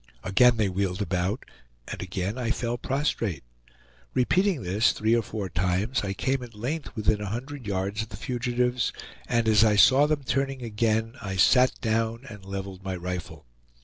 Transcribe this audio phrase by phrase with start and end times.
[0.23, 1.45] Again they wheeled about,
[1.87, 3.43] and again I fell prostrate.
[4.15, 8.09] Repeating this three or four times, I came at length within a hundred yards of
[8.09, 8.91] the fugitives,
[9.29, 13.45] and as I saw them turning again I sat down and leveled my rifle.